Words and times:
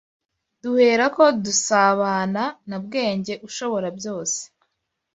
duherako 0.61 1.23
dusābāna 1.43 2.45
na 2.69 2.77
Bwenge 2.85 3.33
ushobora 3.47 3.87
byose 3.97 4.39